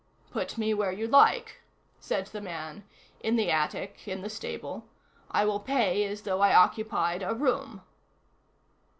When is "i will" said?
5.29-5.59